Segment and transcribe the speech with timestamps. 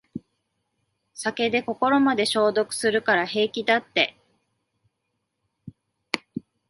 [1.13, 4.17] 酒で心まで消毒するから平気だって